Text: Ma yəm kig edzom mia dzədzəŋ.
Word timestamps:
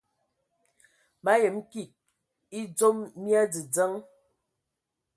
Ma 1.23 1.33
yəm 1.41 1.57
kig 1.71 1.91
edzom 2.59 2.97
mia 3.23 3.41
dzədzəŋ. 3.51 3.93